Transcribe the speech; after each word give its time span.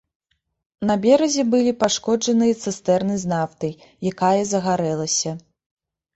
На 0.91 0.95
беразе 1.03 1.43
былі 1.53 1.73
пашкоджаныя 1.83 2.57
цыстэрны 2.65 3.15
з 3.25 3.31
нафтай, 3.35 3.71
якая 4.15 4.33
загарэлася. 4.55 5.37